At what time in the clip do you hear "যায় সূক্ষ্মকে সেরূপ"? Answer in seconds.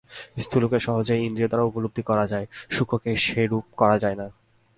2.27-3.65